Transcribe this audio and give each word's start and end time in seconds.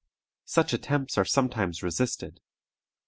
Such 0.45 0.73
attempts 0.73 1.15
are 1.19 1.25
sometimes 1.25 1.83
resisted. 1.83 2.39